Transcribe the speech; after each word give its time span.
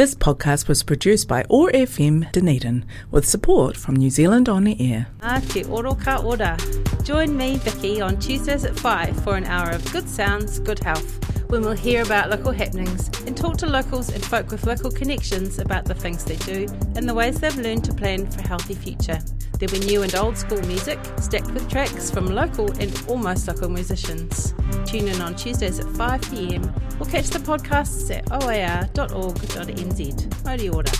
This 0.00 0.14
podcast 0.14 0.66
was 0.66 0.82
produced 0.82 1.28
by 1.28 1.44
OAR 1.50 1.70
FM 1.72 2.32
Dunedin 2.32 2.86
with 3.10 3.28
support 3.28 3.76
from 3.76 3.96
New 3.96 4.08
Zealand 4.08 4.48
On 4.48 4.66
Air. 4.66 5.08
Te 5.50 5.62
oro 5.64 5.94
ka 5.94 6.22
ora. 6.24 6.56
Join 7.04 7.36
me, 7.36 7.58
Vicky, 7.58 8.00
on 8.00 8.18
Tuesdays 8.18 8.64
at 8.64 8.78
5 8.78 9.22
for 9.22 9.36
an 9.36 9.44
hour 9.44 9.68
of 9.68 9.92
good 9.92 10.08
sounds, 10.08 10.58
good 10.58 10.78
health, 10.78 11.20
when 11.50 11.60
we'll 11.60 11.72
hear 11.72 12.02
about 12.02 12.30
local 12.30 12.50
happenings 12.50 13.10
and 13.26 13.36
talk 13.36 13.58
to 13.58 13.66
locals 13.66 14.08
and 14.08 14.24
folk 14.24 14.50
with 14.50 14.64
local 14.64 14.90
connections 14.90 15.58
about 15.58 15.84
the 15.84 15.94
things 15.94 16.24
they 16.24 16.36
do 16.36 16.66
and 16.96 17.06
the 17.06 17.12
ways 17.12 17.38
they've 17.38 17.58
learned 17.58 17.84
to 17.84 17.92
plan 17.92 18.26
for 18.30 18.40
a 18.40 18.48
healthy 18.48 18.72
future. 18.72 19.18
There'll 19.60 19.78
be 19.78 19.84
new 19.84 20.02
and 20.02 20.14
old 20.14 20.38
school 20.38 20.62
music, 20.62 20.98
stacked 21.20 21.50
with 21.50 21.68
tracks 21.68 22.10
from 22.10 22.24
local 22.24 22.72
and 22.80 22.90
almost 23.06 23.46
local 23.46 23.68
musicians. 23.68 24.54
Tune 24.86 25.06
in 25.06 25.20
on 25.20 25.34
Tuesdays 25.34 25.78
at 25.78 25.84
5pm 25.84 26.64
or 26.98 27.04
catch 27.04 27.28
the 27.28 27.40
podcasts 27.40 28.10
at 28.10 28.24
oar.org.nz. 28.32 30.00
Mauri 30.46 30.68
ora. 30.70 30.90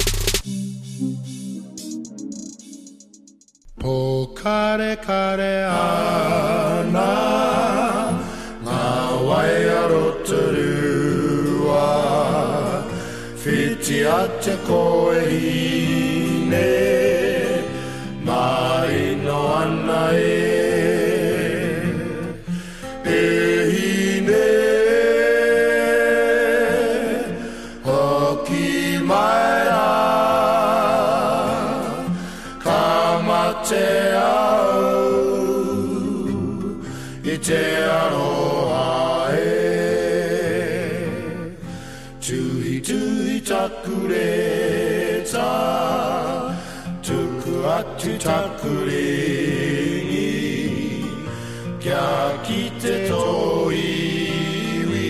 Po 3.79 4.27
kare 4.37 4.97
kare 4.97 5.65
ana 5.65 7.09
Ngā 8.63 9.25
wai 9.25 9.65
arotarua 9.81 11.01
Whiti 13.43 14.05
a 14.05 14.29
te 14.43 14.55
koe 14.67 15.70
takurini 48.25 49.49
Kia 51.83 52.09
kite 52.47 52.95
tō 53.09 53.25
iwi 53.73 55.09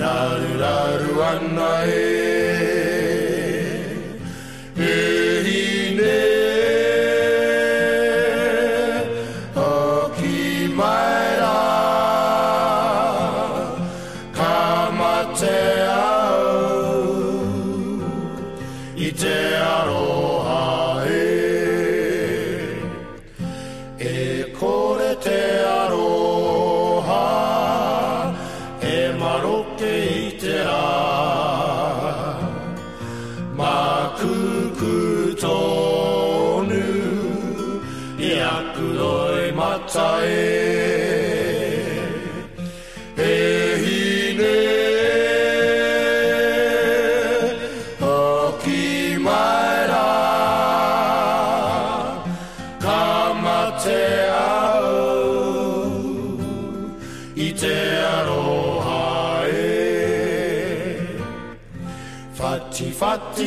Raru 0.00 0.52
raru 0.62 1.14
ana 1.30 1.70
e 1.86 2.26
Yeah. 15.42 15.75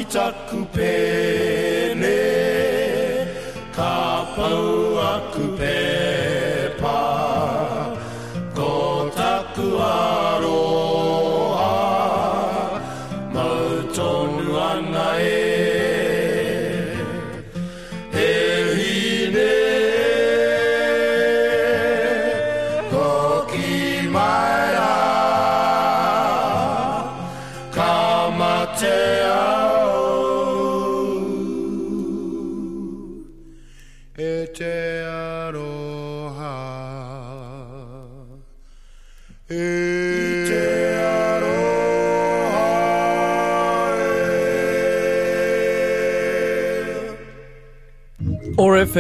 Fati 0.10 0.39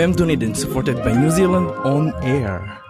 FM 0.10 0.16
Dunedin 0.16 0.56
supported 0.56 0.98
by 1.04 1.14
New 1.14 1.30
Zealand 1.30 1.68
On 1.86 2.12
Air. 2.24 2.89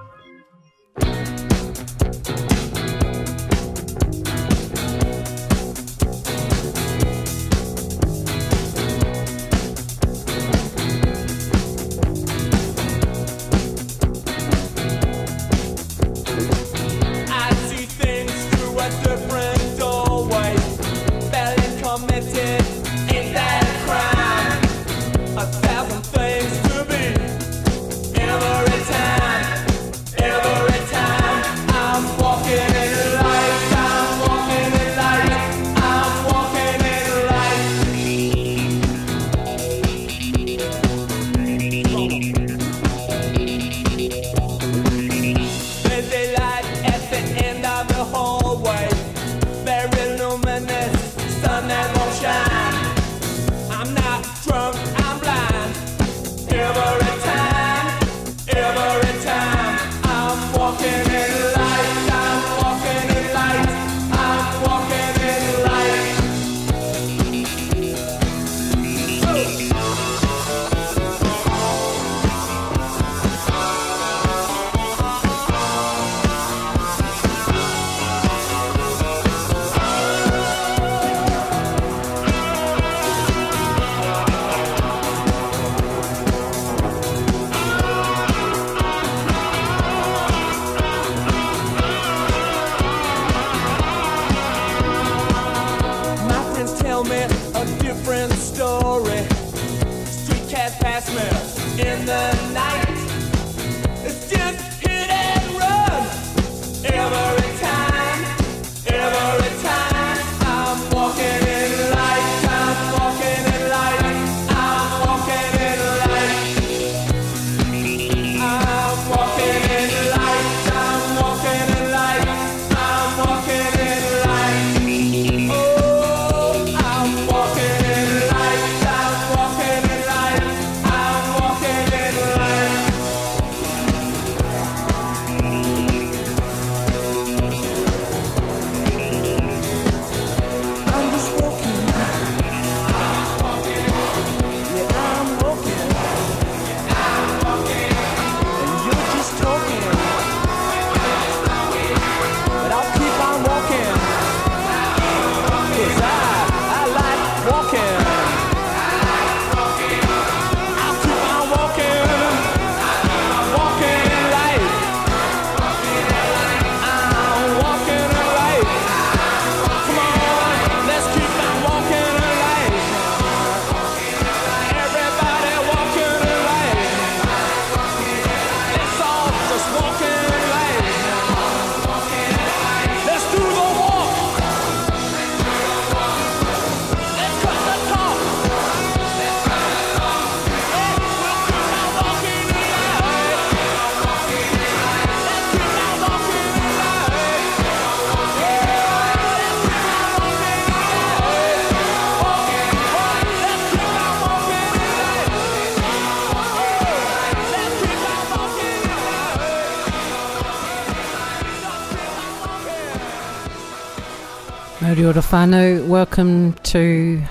Whānau, 214.96 215.88
welcome 215.88 216.54
to 216.64 217.22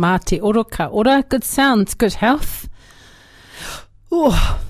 Mā 0.00 0.24
Te 0.24 0.40
Oro 0.40 0.64
Ka 0.64 0.86
Ora. 0.86 1.22
Good 1.28 1.44
sounds, 1.44 1.94
good 1.94 2.14
health. 2.14 2.68
Oh, 4.10 4.60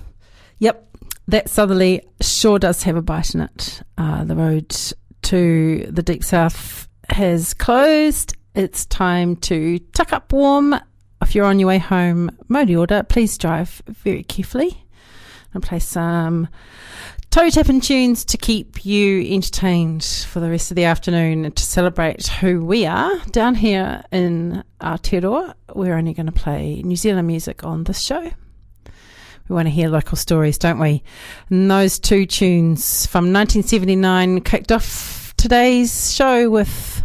yep, 0.59 0.87
that 1.27 1.49
southerly 1.49 2.03
sure 2.21 2.59
does 2.59 2.83
have 2.83 2.97
a 2.97 3.03
bite 3.03 3.35
in 3.35 3.41
it. 3.41 3.83
Uh, 3.97 4.25
the 4.25 4.37
road 4.37 4.77
to 5.23 5.87
the 5.91 6.03
deep 6.03 6.23
south 6.23 6.87
has 7.09 7.55
closed. 7.55 8.37
It's 8.55 8.85
time 8.85 9.37
to 9.37 9.79
tuck 9.79 10.13
up 10.13 10.31
warm. 10.31 10.79
If 11.23 11.35
you're 11.35 11.47
on 11.47 11.59
your 11.59 11.69
way 11.69 11.79
home, 11.79 12.31
Mauri 12.49 12.77
ora, 12.77 13.05
please 13.05 13.39
drive 13.39 13.83
very 13.89 14.23
carefully 14.23 14.85
and 15.55 15.63
play 15.63 15.79
some 15.79 16.49
toe 17.31 17.51
tapping 17.51 17.81
tunes 17.81 18.25
to 18.25 18.39
keep 18.39 18.85
you 18.85 19.21
entertained 19.35 20.05
for 20.05 20.41
the 20.41 20.51
rest 20.51 20.71
of 20.71 20.77
the 20.77 20.85
afternoon 20.85 21.45
and 21.45 21.55
to 21.55 21.63
celebrate 21.63 22.27
who 22.27 22.65
we 22.65 22.87
are 22.87 23.19
down 23.31 23.55
here 23.55 24.03
in 24.11 24.65
Aotearoa. 24.81 25.55
We're 25.75 25.97
only 25.97 26.15
going 26.15 26.27
to 26.27 26.33
play 26.33 26.83
New 26.83 26.97
Zealand 26.97 27.27
music 27.27 27.65
on 27.65 27.85
this 27.85 28.01
show. 28.01 28.23
We 28.23 29.55
want 29.55 29.67
to 29.67 29.71
hear 29.71 29.89
local 29.89 30.17
stories, 30.17 30.59
don't 30.59 30.79
we? 30.79 31.03
And 31.51 31.71
those 31.71 31.99
two 31.99 32.27
tunes 32.27 33.07
from 33.07 33.33
1979 33.33 34.41
kicked 34.43 34.73
off 34.73 35.35
today's 35.37 36.15
show 36.15 36.51
with 36.51 37.03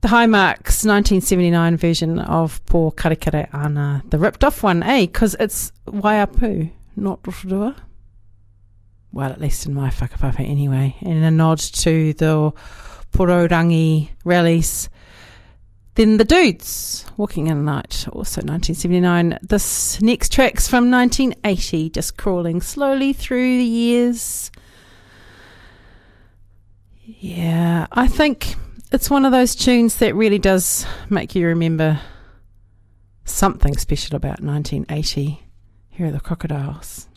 the 0.00 0.08
Hi-Marks 0.08 0.84
1979 0.84 1.76
version 1.76 2.18
of 2.18 2.64
Pokarekare 2.66 3.52
Ana, 3.52 4.02
the 4.08 4.18
ripped 4.18 4.44
off 4.44 4.62
one, 4.62 4.82
eh? 4.82 5.02
Because 5.02 5.36
it's 5.38 5.72
Waiapu, 5.86 6.70
not 6.96 7.20
Rotorua 7.26 7.76
well, 9.12 9.30
at 9.30 9.40
least 9.40 9.66
in 9.66 9.74
my 9.74 9.90
whakapapa 9.90 10.40
anyway, 10.40 10.96
in 11.00 11.22
a 11.22 11.30
nod 11.30 11.58
to 11.58 12.12
the 12.14 12.52
Pororangi 13.12 14.10
rallies. 14.24 14.88
Then 15.96 16.16
the 16.16 16.24
Dudes, 16.24 17.04
Walking 17.16 17.48
in 17.48 17.58
the 17.58 17.72
Night, 17.72 18.06
also 18.12 18.40
1979. 18.40 19.38
This 19.42 20.00
next 20.00 20.32
track's 20.32 20.68
from 20.68 20.90
1980, 20.90 21.90
just 21.90 22.16
crawling 22.16 22.60
slowly 22.60 23.12
through 23.12 23.58
the 23.58 23.64
years. 23.64 24.50
Yeah, 27.04 27.86
I 27.90 28.06
think 28.06 28.54
it's 28.92 29.10
one 29.10 29.24
of 29.24 29.32
those 29.32 29.54
tunes 29.54 29.96
that 29.96 30.14
really 30.14 30.38
does 30.38 30.86
make 31.10 31.34
you 31.34 31.46
remember 31.48 32.00
something 33.24 33.76
special 33.76 34.16
about 34.16 34.40
1980. 34.40 35.42
Here 35.88 36.06
are 36.06 36.10
the 36.10 36.20
Crocodiles. 36.20 37.09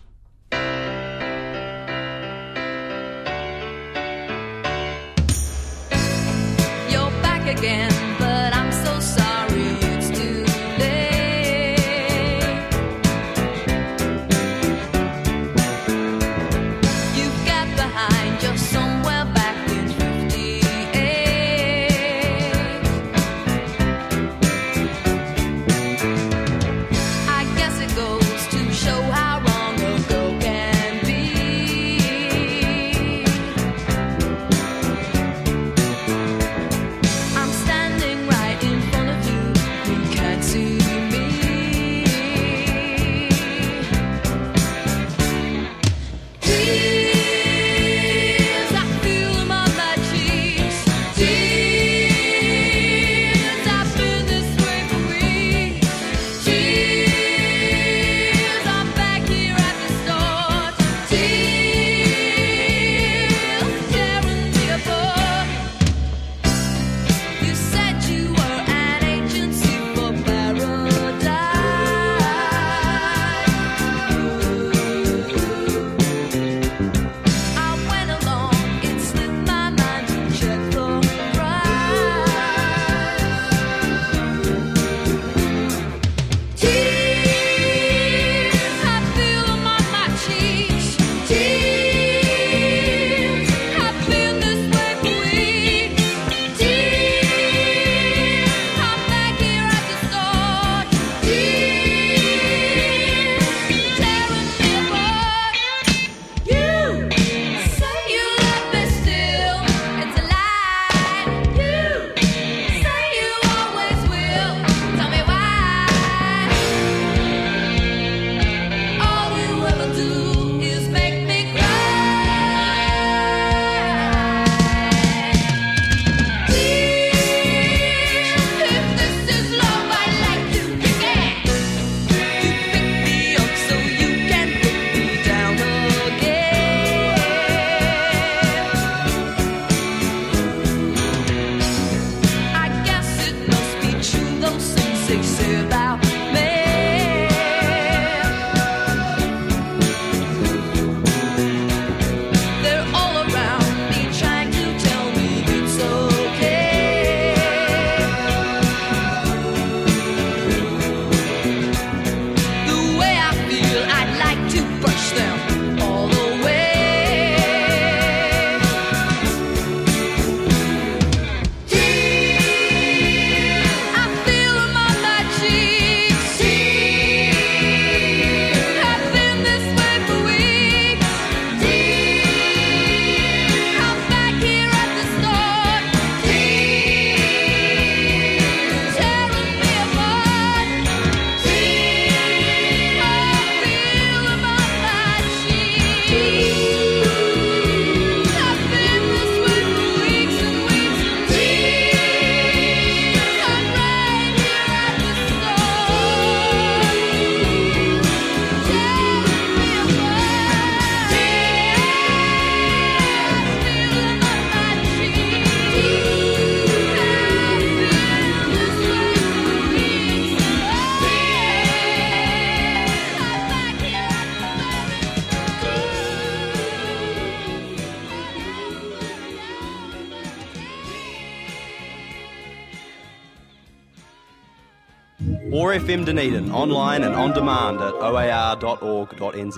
FM 235.74 236.06
Dunedin 236.06 236.52
online 236.52 237.02
and 237.04 237.16
on 237.16 237.34
demand 237.34 237.80
at 237.82 237.96
oar.org.nz. 237.96 239.58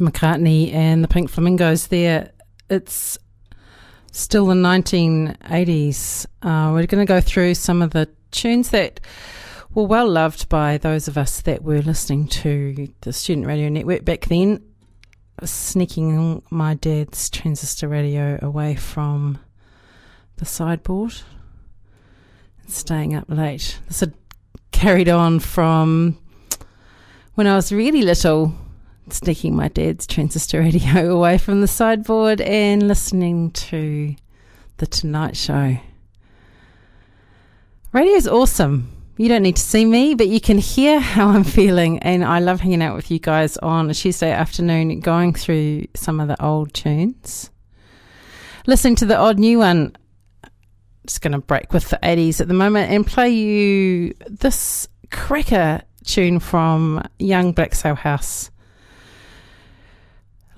McCartney 0.00 0.72
and 0.72 1.04
the 1.04 1.08
Pink 1.08 1.30
Flamingos 1.30 1.86
there. 1.88 2.32
It's 2.68 3.18
still 4.12 4.46
the 4.46 4.54
1980s. 4.54 6.26
Uh, 6.42 6.70
we're 6.72 6.86
going 6.86 7.06
to 7.06 7.10
go 7.10 7.20
through 7.20 7.54
some 7.54 7.82
of 7.82 7.90
the 7.90 8.08
tunes 8.30 8.70
that 8.70 9.00
were 9.74 9.84
well 9.84 10.08
loved 10.08 10.48
by 10.48 10.78
those 10.78 11.08
of 11.08 11.16
us 11.16 11.42
that 11.42 11.62
were 11.62 11.82
listening 11.82 12.26
to 12.26 12.88
the 13.02 13.12
Student 13.12 13.46
Radio 13.46 13.68
Network 13.68 14.04
back 14.04 14.26
then. 14.26 14.62
Sneaking 15.42 16.42
my 16.50 16.74
dad's 16.74 17.30
transistor 17.30 17.88
radio 17.88 18.38
away 18.42 18.74
from 18.74 19.38
the 20.36 20.44
sideboard 20.44 21.14
and 22.62 22.70
staying 22.70 23.14
up 23.14 23.24
late. 23.28 23.78
This 23.88 24.00
had 24.00 24.12
carried 24.70 25.08
on 25.08 25.38
from 25.40 26.18
when 27.34 27.46
I 27.46 27.54
was 27.54 27.72
really 27.72 28.02
little 28.02 28.54
sneaking 29.12 29.56
my 29.56 29.68
dad's 29.68 30.06
transistor 30.06 30.60
radio 30.60 31.14
away 31.14 31.38
from 31.38 31.60
the 31.60 31.68
sideboard 31.68 32.40
and 32.40 32.86
listening 32.86 33.50
to 33.52 34.14
The 34.78 34.86
Tonight 34.86 35.36
Show. 35.36 35.78
Radio's 37.92 38.28
awesome. 38.28 38.96
You 39.16 39.28
don't 39.28 39.42
need 39.42 39.56
to 39.56 39.62
see 39.62 39.84
me, 39.84 40.14
but 40.14 40.28
you 40.28 40.40
can 40.40 40.58
hear 40.58 41.00
how 41.00 41.28
I'm 41.28 41.44
feeling. 41.44 41.98
And 41.98 42.24
I 42.24 42.38
love 42.38 42.60
hanging 42.60 42.82
out 42.82 42.96
with 42.96 43.10
you 43.10 43.18
guys 43.18 43.56
on 43.58 43.90
a 43.90 43.94
Tuesday 43.94 44.30
afternoon, 44.30 45.00
going 45.00 45.34
through 45.34 45.86
some 45.94 46.20
of 46.20 46.28
the 46.28 46.42
old 46.42 46.72
tunes, 46.72 47.50
listening 48.66 48.96
to 48.96 49.06
the 49.06 49.16
odd 49.16 49.38
new 49.38 49.58
one. 49.58 49.96
Just 51.06 51.20
going 51.20 51.32
to 51.32 51.38
break 51.38 51.72
with 51.72 51.88
the 51.88 51.98
80s 52.02 52.40
at 52.40 52.48
the 52.48 52.54
moment 52.54 52.92
and 52.92 53.06
play 53.06 53.30
you 53.30 54.14
this 54.28 54.88
cracker 55.10 55.82
tune 56.04 56.38
from 56.38 57.02
Young 57.18 57.52
Black 57.52 57.74
House 57.74 58.50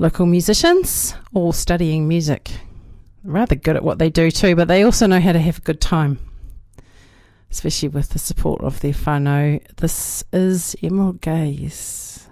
local 0.02 0.26
musicians, 0.26 1.14
all 1.32 1.52
studying 1.52 2.08
music. 2.08 2.50
Rather 3.22 3.54
good 3.54 3.76
at 3.76 3.84
what 3.84 4.00
they 4.00 4.10
do 4.10 4.32
too, 4.32 4.56
but 4.56 4.66
they 4.66 4.82
also 4.82 5.06
know 5.06 5.20
how 5.20 5.30
to 5.30 5.38
have 5.38 5.58
a 5.58 5.60
good 5.60 5.80
time, 5.80 6.18
especially 7.52 7.88
with 7.88 8.08
the 8.08 8.18
support 8.18 8.60
of 8.62 8.80
their 8.80 8.92
whānau. 8.92 9.64
This 9.76 10.24
is 10.32 10.74
Emerald 10.82 11.20
Gaze. 11.20 12.28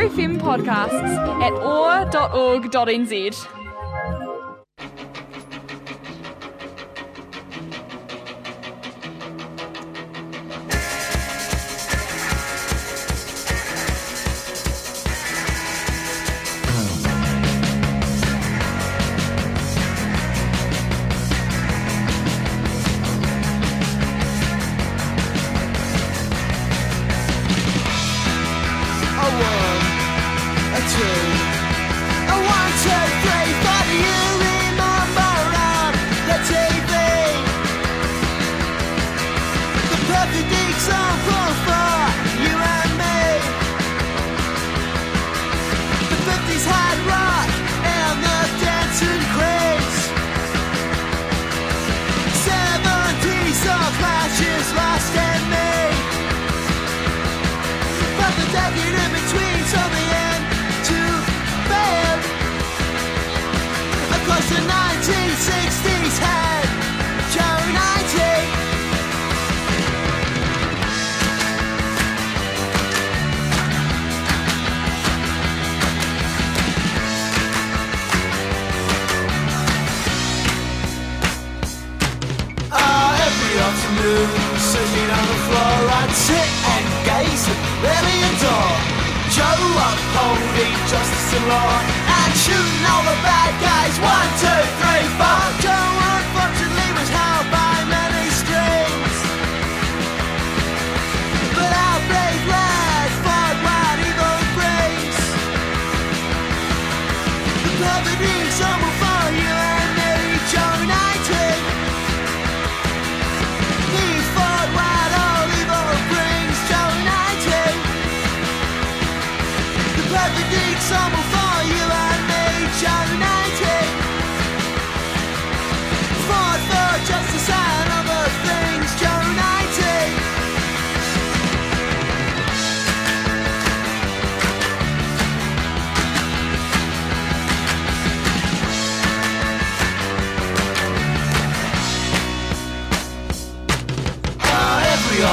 FM 0.00 0.38
podcasts 0.38 1.18
at 1.42 1.52
oar.org.nz. 1.52 3.61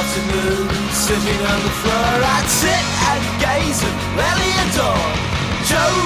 afternoon, 0.00 0.68
sitting 0.92 1.46
on 1.46 1.62
the 1.62 1.70
floor, 1.82 2.24
I'd 2.34 2.48
sit 2.48 2.84
and 3.10 3.22
gaze 3.40 3.82
at 3.84 4.16
and 4.16 4.76
Dawn. 4.76 5.19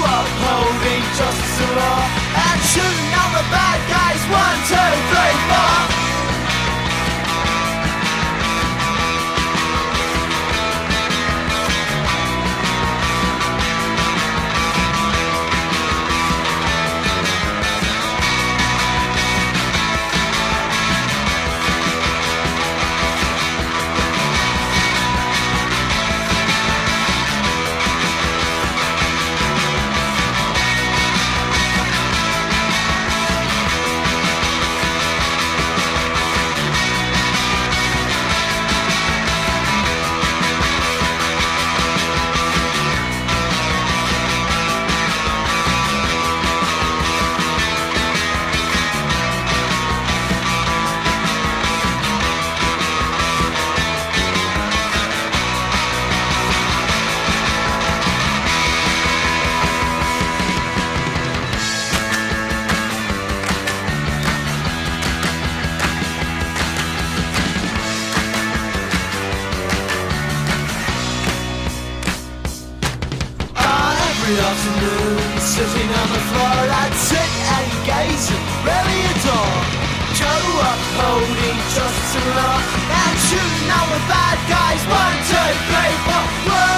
Upholding 0.04 1.04
justice 1.16 1.60
and 1.64 1.72
law, 1.80 2.02
and 2.36 2.60
shooting 2.60 3.10
all 3.16 3.32
the 3.32 3.44
bad 3.48 3.80
guys. 3.88 4.20
One, 4.28 4.58
two, 4.68 4.90
three, 5.08 5.36
four. 5.48 5.93
On 76.04 76.12
the 76.12 76.24
floor, 76.30 76.60
I'd 76.82 76.92
sit 76.92 77.32
and 77.56 77.68
gaze 77.88 78.28
and 78.28 78.44
Dawn. 79.24 79.64
Joe 80.12 80.48
upholding 80.70 81.58
justice 81.72 82.14
and 82.20 82.28
law, 82.36 82.58
and 83.00 83.16
shooting 83.26 83.70
all 83.72 83.88
the 83.88 84.02
bad 84.12 84.38
guys. 84.46 84.82
One, 84.84 85.16
two, 85.30 85.50
three, 85.68 85.96
four. 86.04 86.24
Whoa, 86.48 86.73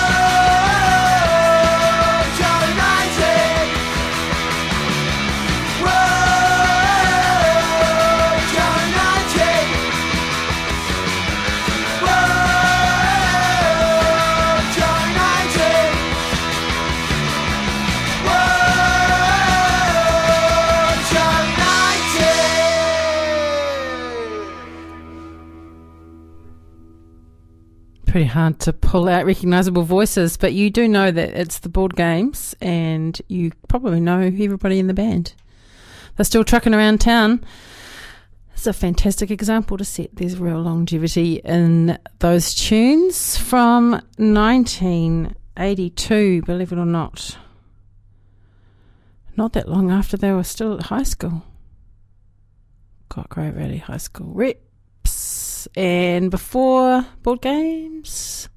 Pretty 28.17 28.31
hard 28.31 28.59
to 28.61 28.73
pull 28.73 29.11
out 29.11 29.27
recognisable 29.27 29.83
voices, 29.83 30.39
but 30.39 30.55
you 30.55 30.71
do 30.71 30.89
know 30.89 31.11
that 31.11 31.39
it's 31.39 31.59
the 31.59 31.69
Bored 31.69 31.97
Games, 31.97 32.55
and 32.63 33.21
you 33.29 33.53
probably 33.69 34.01
know 34.01 34.21
everybody 34.21 34.79
in 34.79 34.87
the 34.87 34.95
band. 34.95 35.35
They're 36.17 36.25
still 36.25 36.43
trucking 36.43 36.73
around 36.73 37.03
town. 37.03 37.45
It's 38.55 38.67
a 38.67 38.73
fantastic 38.73 39.31
example 39.31 39.77
to 39.77 39.85
set. 39.85 40.17
There's 40.17 40.39
real 40.39 40.63
longevity 40.63 41.43
in 41.45 41.99
those 42.21 42.55
tunes 42.55 43.37
from 43.37 43.91
1982, 44.17 46.41
believe 46.41 46.73
it 46.73 46.79
or 46.79 46.87
not. 46.87 47.37
Not 49.37 49.53
that 49.53 49.69
long 49.69 49.91
after 49.91 50.17
they 50.17 50.33
were 50.33 50.43
still 50.43 50.79
at 50.79 50.85
high 50.85 51.03
school. 51.03 51.43
Got 53.11 53.29
Great 53.29 53.55
Rally 53.55 53.77
High 53.77 53.99
School 53.99 54.33
And 55.75 56.31
before 56.31 57.07
Bored 57.23 57.43
Games, 57.43 58.49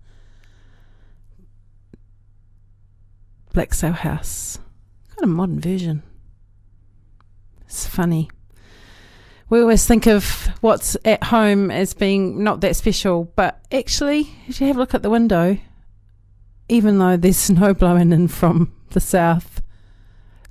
Black 3.53 3.73
Sail 3.73 3.93
House. 3.93 4.59
Kind 5.09 5.23
of 5.23 5.29
modern 5.29 5.59
version. 5.59 6.03
It's 7.65 7.85
funny. 7.85 8.29
We 9.49 9.61
always 9.61 9.85
think 9.85 10.05
of 10.05 10.47
what's 10.61 10.95
at 11.03 11.23
home 11.25 11.71
as 11.71 11.93
being 11.93 12.43
not 12.43 12.61
that 12.61 12.75
special, 12.75 13.25
but 13.35 13.59
actually, 13.71 14.29
if 14.47 14.61
you 14.61 14.67
have 14.67 14.75
a 14.75 14.79
look 14.79 14.93
at 14.93 15.01
the 15.01 15.09
window, 15.09 15.57
even 16.67 16.99
though 16.99 17.17
there's 17.17 17.37
snow 17.49 17.73
blowing 17.73 18.11
in 18.11 18.27
from 18.27 18.71
the 18.91 18.99
south, 18.99 19.61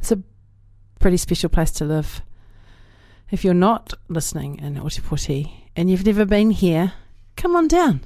it's 0.00 0.10
a 0.10 0.22
pretty 0.98 1.16
special 1.16 1.48
place 1.48 1.70
to 1.72 1.84
live. 1.84 2.22
If 3.30 3.44
you're 3.44 3.54
not 3.54 3.94
listening 4.08 4.58
in 4.58 4.74
Ōtepoti 4.74 5.57
and 5.78 5.88
you've 5.88 6.04
never 6.04 6.24
been 6.24 6.50
here, 6.50 6.92
come 7.36 7.54
on 7.54 7.68
down. 7.68 8.00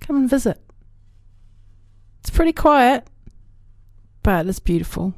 Come 0.00 0.16
and 0.16 0.28
visit. 0.28 0.60
It's 2.20 2.28
pretty 2.28 2.52
quiet, 2.52 3.06
but 4.22 4.46
it's 4.46 4.58
beautiful. 4.58 5.14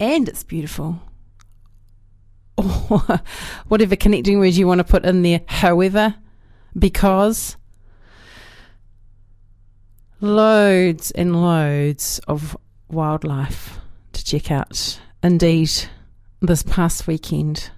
And 0.00 0.26
it's 0.30 0.42
beautiful. 0.42 1.02
Or 2.56 2.64
whatever 3.68 3.94
connecting 3.94 4.38
words 4.38 4.56
you 4.56 4.66
want 4.66 4.78
to 4.78 4.84
put 4.84 5.04
in 5.04 5.20
there. 5.20 5.42
However, 5.48 6.14
because 6.78 7.58
loads 10.22 11.10
and 11.10 11.42
loads 11.42 12.20
of 12.26 12.56
wildlife 12.88 13.78
to 14.14 14.24
check 14.24 14.50
out. 14.50 14.98
Indeed, 15.22 15.70
this 16.40 16.62
past 16.62 17.06
weekend, 17.06 17.68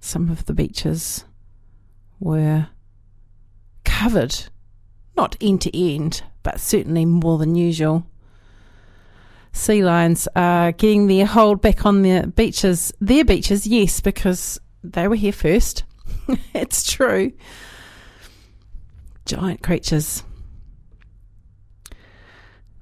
some 0.00 0.28
of 0.28 0.44
the 0.44 0.52
beaches 0.52 1.24
were 2.22 2.68
covered, 3.84 4.44
not 5.16 5.36
end 5.40 5.60
to 5.62 5.76
end, 5.78 6.22
but 6.42 6.60
certainly 6.60 7.04
more 7.04 7.38
than 7.38 7.54
usual. 7.54 8.06
Sea 9.52 9.84
lions 9.84 10.28
are 10.34 10.72
getting 10.72 11.08
their 11.08 11.26
hold 11.26 11.60
back 11.60 11.84
on 11.84 12.02
their 12.02 12.26
beaches. 12.26 12.92
Their 13.00 13.24
beaches, 13.24 13.66
yes, 13.66 14.00
because 14.00 14.58
they 14.82 15.08
were 15.08 15.16
here 15.16 15.32
first. 15.32 15.84
it's 16.54 16.90
true. 16.90 17.32
Giant 19.26 19.62
creatures. 19.62 20.22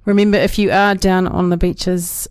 Remember, 0.04 0.38
if 0.38 0.58
you 0.58 0.70
are 0.70 0.94
down 0.94 1.26
on 1.26 1.50
the 1.50 1.56
beaches, 1.56 2.28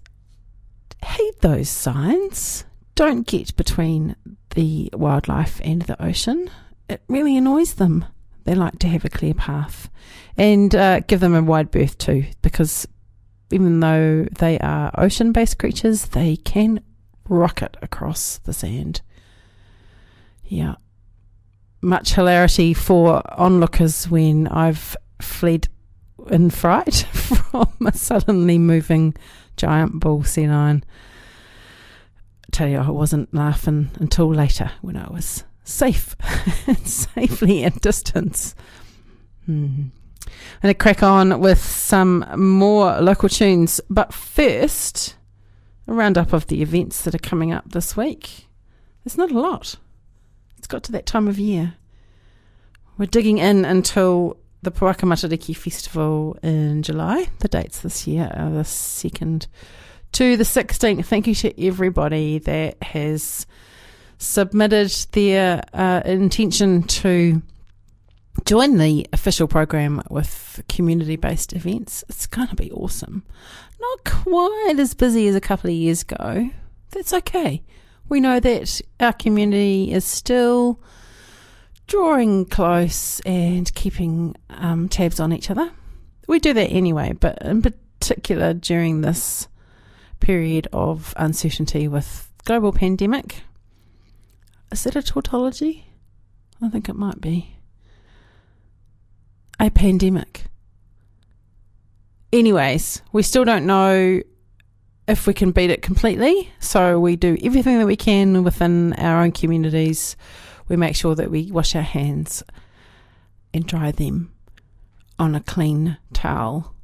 heed 1.06 1.34
those 1.42 1.70
signs. 1.70 2.66
Don't 2.96 3.28
get 3.28 3.56
between 3.56 4.16
the 4.56 4.90
wildlife 4.94 5.62
and 5.64 5.84
the 5.84 6.02
ocean. 6.04 6.50
It 6.90 7.04
really 7.08 7.38
annoys 7.38 7.76
them. 7.76 8.06
They 8.46 8.56
like 8.56 8.80
to 8.80 8.88
have 8.88 9.06
a 9.06 9.10
clear 9.10 9.36
path. 9.36 9.90
And 10.36 10.74
uh, 10.74 11.02
give 11.02 11.20
them 11.20 11.36
a 11.36 11.44
wide 11.44 11.70
berth 11.70 11.98
too, 11.98 12.26
because 12.42 12.88
even 13.52 13.80
though 13.80 14.26
they 14.40 14.58
are 14.60 14.92
ocean 14.98 15.32
based 15.32 15.60
creatures, 15.60 16.06
they 16.08 16.36
can 16.36 16.82
rocket 17.28 17.78
across 17.82 18.40
the 18.40 18.54
sand. 18.54 19.02
Yeah. 20.46 20.76
Much 21.82 22.14
hilarity 22.14 22.74
for 22.74 23.22
onlookers 23.40 24.10
when 24.10 24.48
I've 24.48 24.98
fled 25.22 25.68
in 26.30 26.50
fright 26.50 26.96
from 27.14 27.70
a 27.86 27.94
suddenly 27.94 28.58
moving 28.58 29.14
giant 29.58 30.00
bull 30.00 30.24
sea 30.24 30.48
lion. 30.48 30.84
Tell 32.52 32.68
you, 32.68 32.80
I 32.80 32.90
wasn't 32.90 33.34
laughing 33.34 33.92
until 33.96 34.34
later 34.34 34.72
when 34.82 34.98
I 34.98 35.08
was 35.10 35.44
safe, 35.70 36.16
safely 36.84 37.64
at 37.64 37.82
distance. 37.82 38.56
Hmm. 39.46 39.90
I'm 40.26 40.62
going 40.62 40.74
to 40.74 40.78
crack 40.78 41.04
on 41.04 41.40
with 41.40 41.60
some 41.64 42.26
more 42.36 43.00
local 43.02 43.30
tunes, 43.30 43.80
but 43.90 44.14
first, 44.14 45.16
a 45.88 45.94
roundup 45.94 46.34
of 46.34 46.48
the 46.48 46.62
events 46.62 47.04
that 47.04 47.16
are 47.16 47.20
coming 47.20 47.52
up 47.52 47.72
this 47.72 47.96
week. 47.96 48.48
There's 49.04 49.18
not 49.18 49.32
a 49.32 49.40
lot. 49.40 49.76
It's 50.58 50.68
got 50.68 50.84
to 50.84 50.92
that 50.92 51.06
time 51.06 51.28
of 51.28 51.40
year. 51.40 51.76
We're 52.98 53.06
digging 53.06 53.38
in 53.38 53.64
until 53.64 54.38
the 54.62 54.72
Puaka 54.72 55.08
Matariki 55.08 55.56
Festival 55.56 56.38
in 56.44 56.84
July. 56.84 57.28
The 57.40 57.48
dates 57.48 57.80
this 57.80 58.06
year 58.06 58.30
are 58.36 58.50
the 58.50 58.64
2nd 58.64 59.48
to 60.12 60.36
the 60.36 60.44
16th. 60.44 61.06
Thank 61.06 61.28
you 61.28 61.36
to 61.36 61.66
everybody 61.66 62.40
that 62.40 62.82
has 62.84 63.48
submitted 64.20 64.92
their 65.14 65.64
uh, 65.74 66.02
intention 66.06 66.84
to 66.84 67.42
join 68.46 68.78
the 68.78 69.08
official 69.14 69.48
program 69.48 70.02
with 70.10 70.62
community 70.70 71.16
based 71.16 71.54
events. 71.54 72.04
It's 72.10 72.28
going 72.28 72.50
to 72.50 72.56
be 72.56 72.72
awesome. 72.72 73.24
Not 73.80 74.04
quite 74.04 74.76
as 74.78 74.94
busy 74.94 75.28
as 75.28 75.36
a 75.36 75.42
couple 75.42 75.70
of 75.70 75.76
years 75.76 76.04
ago. 76.04 76.50
That's 76.92 77.14
okay. 77.14 77.64
We 78.10 78.20
know 78.20 78.40
that 78.40 78.82
our 79.00 79.14
community 79.14 79.92
is 79.92 80.04
still 80.04 80.82
drawing 81.88 82.46
close 82.46 83.20
and 83.22 83.74
keeping 83.74 84.36
um, 84.50 84.90
tabs 84.90 85.20
on 85.20 85.32
each 85.32 85.50
other. 85.50 85.72
We 86.28 86.40
do 86.40 86.54
that 86.54 86.68
anyway, 86.68 87.14
but 87.14 87.42
in 87.42 87.62
particular 87.62 88.54
during 88.54 89.02
this 89.02 89.48
period 90.20 90.68
of 90.74 91.14
uncertainty 91.18 91.88
with 91.88 92.30
global 92.46 92.74
pandemic. 92.74 93.44
Is 94.72 94.84
that 94.84 94.96
a 94.96 95.02
tautology? 95.02 95.88
I 96.62 96.70
think 96.70 96.90
it 96.90 96.96
might 96.96 97.22
be. 97.22 97.56
A 99.60 99.70
pandemic. 99.70 100.46
Anyways, 102.32 103.02
we 103.12 103.24
still 103.24 103.44
don't 103.44 103.66
know 103.66 104.22
if 105.08 105.26
we 105.26 105.34
can 105.34 105.52
beat 105.52 105.72
it 105.72 105.82
completely, 105.82 106.52
so 106.60 107.00
we 107.00 107.16
do 107.16 107.36
everything 107.44 107.80
that 107.80 107.88
we 107.88 107.96
can 107.96 108.44
within 108.44 108.94
our 108.94 109.24
own 109.24 109.32
communities. 109.32 110.16
We 110.68 110.76
make 110.76 110.96
sure 110.96 111.16
that 111.16 111.32
we 111.32 111.52
wash 111.52 111.76
our 111.76 111.82
hands 111.82 112.44
and 113.54 113.66
dry 113.66 113.92
them 113.92 114.32
on 115.18 115.34
a 115.34 115.42
clean 115.42 115.98
towel 116.14 116.76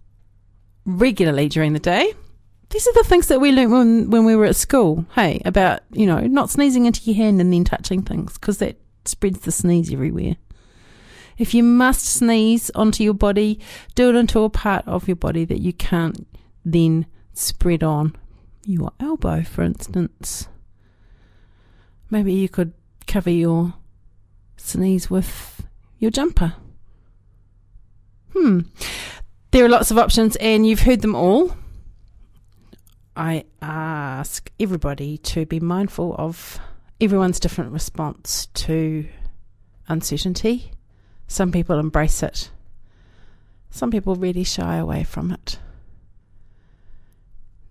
regularly 0.85 1.47
during 1.47 1.73
the 1.73 1.79
day. 1.79 2.13
These 2.75 2.87
are 2.89 2.93
the 2.93 3.07
things 3.07 3.27
that 3.27 3.39
we 3.39 3.53
learned 3.53 3.71
when, 3.71 4.09
when 4.09 4.25
we 4.25 4.35
were 4.35 4.43
at 4.43 4.57
school, 4.57 5.05
hey, 5.15 5.41
about, 5.45 5.79
you 5.93 6.05
know, 6.05 6.19
not 6.19 6.49
sneezing 6.49 6.85
into 6.85 6.99
your 7.03 7.15
hand 7.15 7.39
and 7.39 7.53
then 7.53 7.63
touching 7.63 8.01
things 8.01 8.33
because 8.33 8.57
that 8.57 8.75
spreads 9.05 9.39
the 9.39 9.53
sneeze 9.53 9.93
everywhere. 9.93 10.35
If 11.37 11.53
you 11.53 11.63
must 11.63 12.03
sneeze 12.03 12.69
onto 12.71 13.01
your 13.01 13.13
body, 13.13 13.61
do 13.95 14.09
it 14.09 14.15
into 14.15 14.43
a 14.43 14.49
part 14.49 14.85
of 14.89 15.07
your 15.07 15.15
body 15.15 15.45
that 15.45 15.61
you 15.61 15.71
can't 15.71 16.27
then 16.65 17.05
spread 17.31 17.81
on 17.81 18.13
your 18.65 18.91
elbow, 18.99 19.43
for 19.43 19.61
instance. 19.61 20.49
Maybe 22.09 22.33
you 22.33 22.49
could 22.49 22.73
cover 23.07 23.29
your 23.29 23.75
sneeze 24.57 25.09
with 25.09 25.65
your 25.97 26.11
jumper. 26.11 26.55
Hmm. 28.33 28.63
There 29.51 29.63
are 29.63 29.69
lots 29.69 29.91
of 29.91 29.97
options, 29.97 30.35
and 30.35 30.67
you've 30.67 30.81
heard 30.81 30.99
them 30.99 31.15
all. 31.15 31.55
I 33.15 33.45
ask 33.61 34.51
everybody 34.59 35.17
to 35.19 35.45
be 35.45 35.59
mindful 35.59 36.15
of 36.17 36.59
everyone's 36.99 37.39
different 37.39 37.71
response 37.71 38.47
to 38.47 39.07
uncertainty. 39.87 40.71
Some 41.27 41.51
people 41.51 41.79
embrace 41.79 42.21
it, 42.23 42.51
some 43.69 43.91
people 43.91 44.15
really 44.15 44.43
shy 44.43 44.75
away 44.75 45.03
from 45.03 45.31
it. 45.31 45.59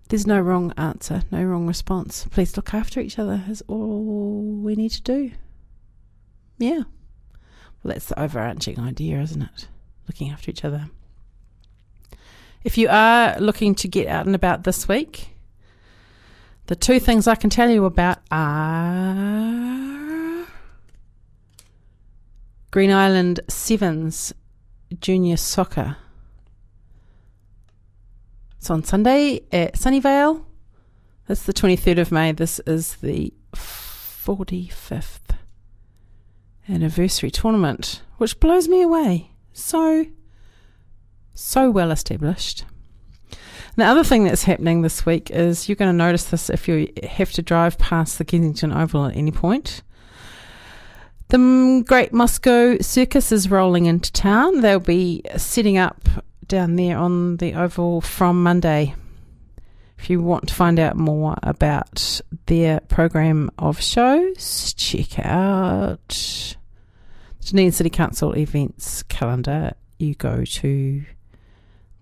There's 0.09 0.27
no 0.27 0.39
wrong 0.39 0.71
answer, 0.77 1.23
no 1.31 1.43
wrong 1.43 1.65
response. 1.65 2.25
Please 2.29 2.55
look 2.55 2.73
after 2.73 2.99
each 2.99 3.17
other, 3.17 3.43
is 3.49 3.63
all 3.67 4.41
we 4.41 4.75
need 4.75 4.91
to 4.91 5.01
do. 5.01 5.31
Yeah. 6.57 6.83
Well, 7.83 7.93
that's 7.93 8.07
the 8.07 8.19
overarching 8.19 8.79
idea, 8.79 9.19
isn't 9.21 9.41
it? 9.41 9.67
Looking 10.07 10.31
after 10.31 10.51
each 10.51 10.63
other. 10.63 10.89
If 12.63 12.77
you 12.77 12.87
are 12.89 13.39
looking 13.39 13.75
to 13.75 13.87
get 13.87 14.07
out 14.07 14.25
and 14.25 14.35
about 14.35 14.63
this 14.63 14.87
week, 14.87 15.34
the 16.67 16.75
two 16.75 16.99
things 16.99 17.27
I 17.27 17.35
can 17.35 17.49
tell 17.49 17.69
you 17.69 17.85
about 17.85 18.19
are 18.31 19.35
Green 22.71 22.91
Island 22.91 23.39
Sevens 23.47 24.33
Junior 24.99 25.37
Soccer. 25.37 25.97
It's 28.57 28.69
on 28.69 28.83
Sunday 28.83 29.41
at 29.51 29.75
Sunnyvale. 29.75 30.43
That's 31.27 31.43
the 31.43 31.53
23rd 31.53 31.99
of 31.99 32.11
May. 32.11 32.31
This 32.31 32.59
is 32.65 32.95
the 32.95 33.31
45th 33.53 35.37
anniversary 36.67 37.29
tournament, 37.29 38.01
which 38.17 38.39
blows 38.39 38.67
me 38.67 38.81
away. 38.81 39.31
So, 39.53 40.07
so 41.33 41.69
well 41.69 41.91
established. 41.91 42.65
The 43.75 43.83
other 43.83 44.03
thing 44.05 44.23
that's 44.23 44.43
happening 44.43 44.81
this 44.81 45.05
week 45.05 45.29
is 45.31 45.67
you're 45.67 45.75
going 45.75 45.91
to 45.91 45.97
notice 45.97 46.25
this 46.25 46.49
if 46.49 46.67
you 46.67 46.91
have 47.03 47.31
to 47.33 47.41
drive 47.41 47.77
past 47.77 48.17
the 48.17 48.25
Kensington 48.25 48.71
Oval 48.71 49.05
at 49.05 49.17
any 49.17 49.31
point. 49.31 49.81
The 51.27 51.83
Great 51.85 52.13
Moscow 52.13 52.77
Circus 52.79 53.31
is 53.31 53.49
rolling 53.49 53.85
into 53.87 54.11
town. 54.13 54.61
They'll 54.61 54.79
be 54.79 55.23
setting 55.35 55.77
up 55.77 56.07
down 56.47 56.75
there 56.75 56.97
on 56.97 57.37
the 57.37 57.53
Oval 57.53 57.99
from 57.99 58.43
Monday. 58.43 58.95
If 59.97 60.09
you 60.09 60.21
want 60.21 60.47
to 60.49 60.53
find 60.53 60.79
out 60.79 60.95
more 60.95 61.35
about 61.43 62.21
their 62.45 62.79
program 62.81 63.49
of 63.57 63.81
shows, 63.81 64.73
check 64.77 65.19
out 65.19 66.55
Dunedin 67.41 67.71
City 67.71 67.89
Council 67.89 68.37
events 68.37 69.03
calendar. 69.03 69.73
You 69.97 70.13
go 70.15 70.45
to 70.45 71.05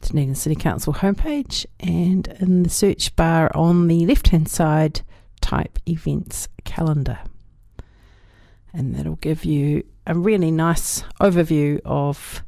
Dunedin 0.04 0.36
City 0.36 0.56
Council 0.56 0.94
homepage 0.94 1.66
and 1.80 2.28
in 2.40 2.64
the 2.64 2.70
search 2.70 3.16
bar 3.16 3.52
on 3.56 3.88
the 3.88 4.06
left 4.06 4.30
hand 4.30 4.50
side, 4.50 5.02
type 5.42 5.80
events 5.88 6.48
calendar. 6.64 7.20
And 8.74 8.96
that'll 8.96 9.16
give 9.18 9.46
you 9.46 9.84
a 10.06 10.16
really 10.16 10.52
nice 10.52 11.02
overview 11.22 11.80
of 11.86 12.44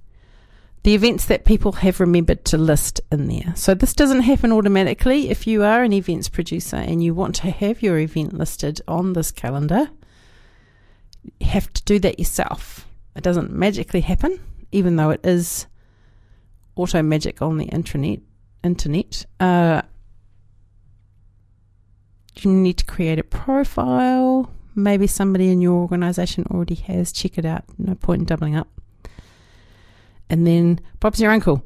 the 0.84 0.94
events 0.94 1.26
that 1.26 1.46
people 1.46 1.72
have 1.72 2.00
remembered 2.00 2.46
to 2.46 2.58
list 2.58 3.02
in 3.12 3.28
there. 3.28 3.54
So 3.56 3.74
this 3.74 3.94
doesn't 3.94 4.22
happen 4.22 4.52
automatically. 4.52 5.30
If 5.30 5.48
you 5.48 5.64
are 5.64 5.84
an 5.84 5.94
events 5.94 6.30
producer 6.30 6.76
and 6.76 7.04
you 7.04 7.14
want 7.14 7.36
to 7.36 7.50
have 7.50 7.82
your 7.82 7.98
event 7.98 8.34
listed 8.34 8.82
on 8.88 9.14
this 9.14 9.32
calendar, 9.32 9.90
you 11.40 11.48
have 11.48 11.74
to 11.74 11.84
do 11.84 11.98
that 12.00 12.20
yourself. 12.20 12.88
It 13.16 13.24
doesn't 13.24 13.52
magically 13.52 14.02
happen, 14.02 14.40
even 14.72 14.96
though 14.96 15.10
it 15.10 15.26
is 15.26 15.66
auto 16.76 17.02
magic 17.02 17.42
on 17.42 17.58
the 17.58 17.68
intranet 17.68 18.22
internet. 18.64 19.26
Uh, 19.40 19.82
you 22.38 22.52
need 22.52 22.78
to 22.78 22.86
create 22.86 23.20
a 23.20 23.24
profile. 23.24 24.52
Maybe 24.76 25.08
somebody 25.08 25.50
in 25.50 25.62
your 25.62 25.76
organization 25.76 26.46
already 26.52 26.76
has. 26.76 27.12
Check 27.12 27.38
it 27.38 27.46
out. 27.46 27.64
No 27.78 27.96
point 27.96 28.22
in 28.22 28.26
doubling 28.26 28.56
up. 28.56 28.68
And 30.30 30.46
then 30.46 30.82
Bob's 31.00 31.22
your 31.22 31.32
uncle. 31.32 31.64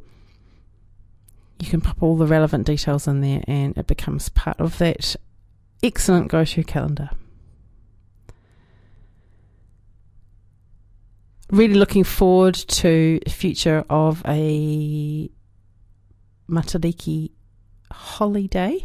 You 1.59 1.67
can 1.67 1.81
pop 1.81 2.03
all 2.03 2.17
the 2.17 2.27
relevant 2.27 2.67
details 2.67 3.07
in 3.07 3.21
there 3.21 3.43
and 3.47 3.77
it 3.77 3.87
becomes 3.87 4.29
part 4.29 4.59
of 4.59 4.77
that 4.77 5.15
excellent 5.81 6.27
go 6.29 6.45
to 6.45 6.63
calendar. 6.63 7.09
Really 11.51 11.73
looking 11.73 12.03
forward 12.03 12.53
to 12.53 13.19
the 13.25 13.31
future 13.31 13.83
of 13.89 14.21
a 14.27 15.31
Matariki 16.47 17.31
holiday. 17.91 18.83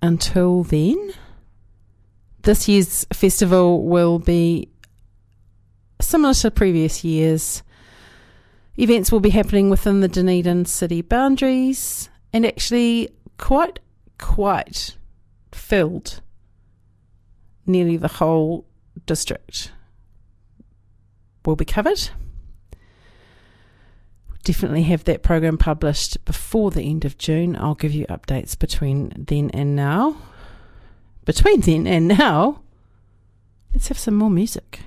Until 0.00 0.62
then, 0.62 1.12
this 2.42 2.68
year's 2.68 3.04
festival 3.12 3.84
will 3.84 4.20
be 4.20 4.68
similar 6.00 6.34
to 6.34 6.52
previous 6.52 7.02
years. 7.02 7.64
Events 8.76 9.10
will 9.10 9.18
be 9.18 9.30
happening 9.30 9.70
within 9.70 10.02
the 10.02 10.08
Dunedin 10.08 10.66
city 10.66 11.02
boundaries 11.02 12.10
and 12.32 12.46
actually 12.46 13.08
quite, 13.38 13.80
quite 14.18 14.96
filled 15.50 16.20
nearly 17.66 17.96
the 17.96 18.06
whole 18.06 18.66
district 19.06 19.72
will 21.46 21.56
be 21.56 21.64
covered. 21.64 22.10
Definitely 24.44 24.84
have 24.84 25.04
that 25.04 25.22
program 25.22 25.58
published 25.58 26.24
before 26.24 26.70
the 26.70 26.82
end 26.82 27.04
of 27.04 27.18
June. 27.18 27.56
I'll 27.56 27.74
give 27.74 27.92
you 27.92 28.06
updates 28.06 28.56
between 28.58 29.12
then 29.16 29.50
and 29.50 29.74
now. 29.74 30.16
Between 31.24 31.60
then 31.60 31.86
and 31.86 32.06
now, 32.06 32.60
let's 33.74 33.88
have 33.88 33.98
some 33.98 34.14
more 34.14 34.30
music. 34.30 34.80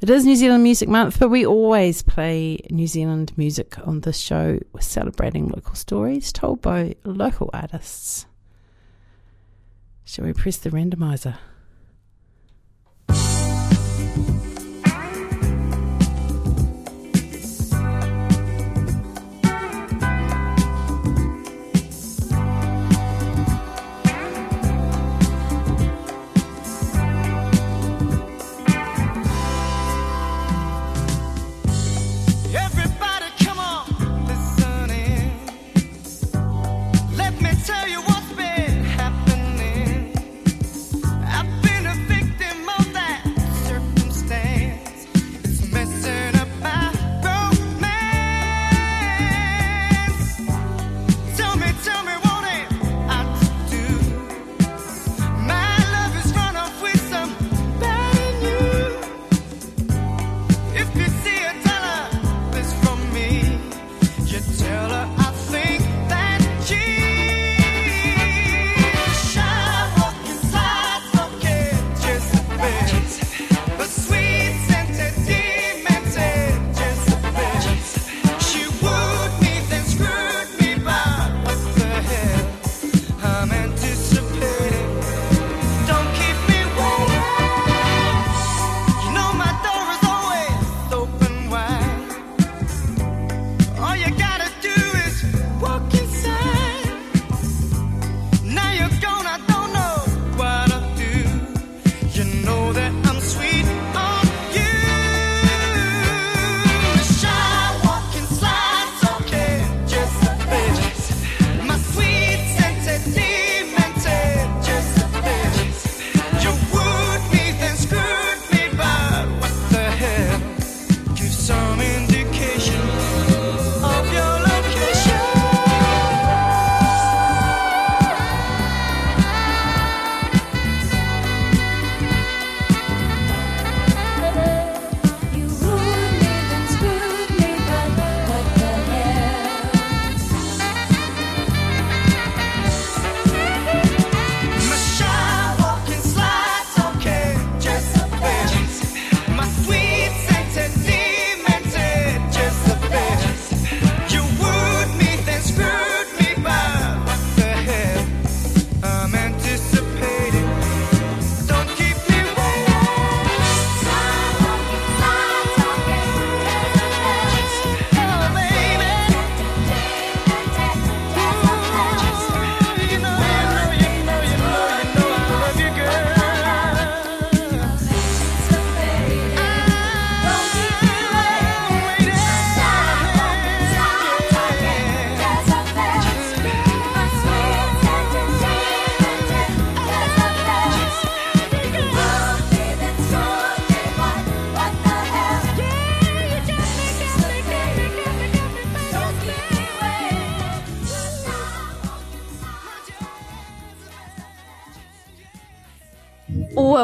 It 0.00 0.08
is 0.08 0.24
New 0.24 0.36
Zealand 0.36 0.62
Music 0.62 0.88
Month, 0.88 1.18
but 1.18 1.28
we 1.28 1.44
always 1.44 2.02
play 2.02 2.60
New 2.70 2.86
Zealand 2.86 3.32
music 3.36 3.76
on 3.86 4.00
this 4.00 4.18
show. 4.18 4.60
We're 4.72 4.80
celebrating 4.80 5.48
local 5.48 5.74
stories 5.74 6.32
told 6.32 6.62
by 6.62 6.94
local 7.04 7.50
artists. 7.52 8.24
Shall 10.04 10.24
we 10.24 10.32
press 10.32 10.56
the 10.56 10.70
randomizer? 10.70 11.36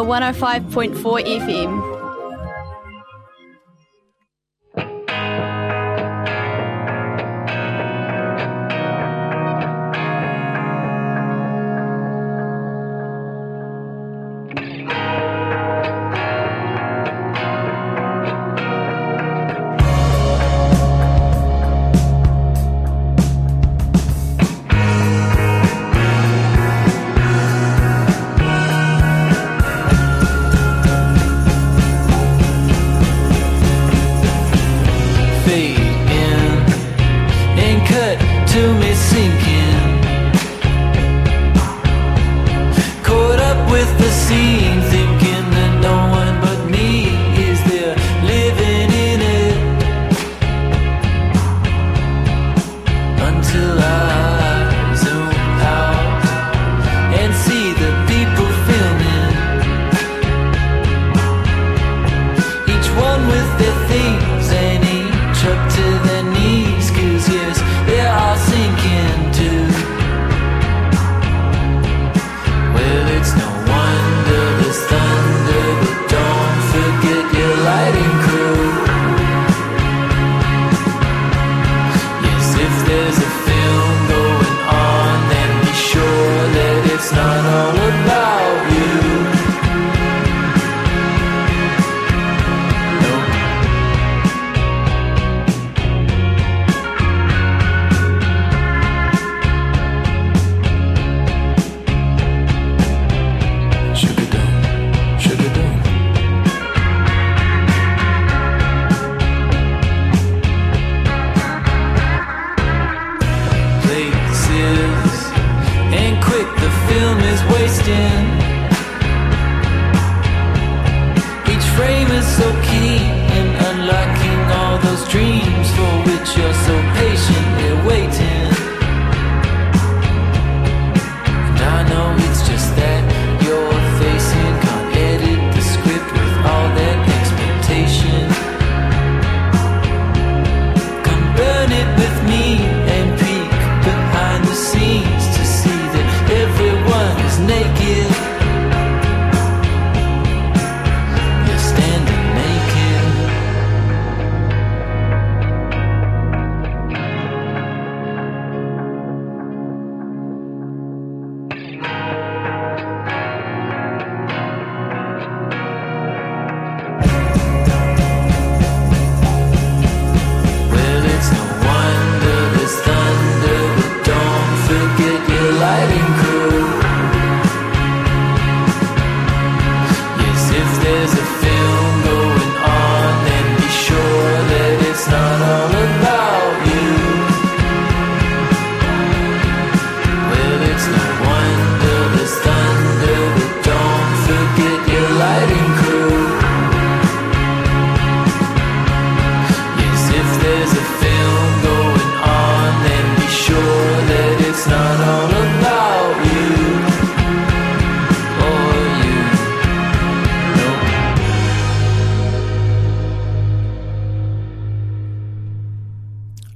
105.4 0.05 1.25
FM. 1.41 1.94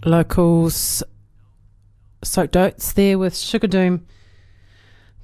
Locals 0.08 1.02
soaked 2.24 2.56
oats 2.56 2.92
there 2.92 3.18
with 3.18 3.36
Sugar 3.36 3.66
Doom. 3.66 4.06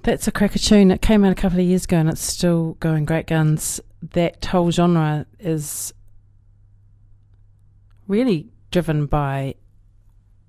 That's 0.03 0.29
a 0.29 0.33
cracker 0.33 0.59
tune. 0.59 0.91
It 0.91 1.01
came 1.01 1.25
out 1.25 1.33
a 1.33 1.35
couple 1.35 1.59
of 1.59 1.65
years 1.65 1.85
ago 1.85 1.97
and 1.97 2.11
it's 2.11 2.21
still 2.21 2.75
going 2.81 3.07
great 3.07 3.27
guns. 3.27 3.81
That 4.13 4.45
whole 4.45 4.71
genre 4.71 5.27
is 5.39 5.95
really 8.07 8.51
driven 8.71 9.07
by 9.07 9.55